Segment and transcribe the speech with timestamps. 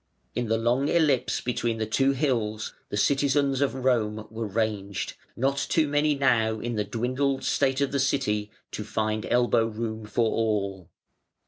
[0.33, 5.57] In the long ellipse between the two hills the citizens of Rome were ranged, not
[5.57, 10.25] too many now in the dwindled state of the City to find elbow room for
[10.31, 10.89] all.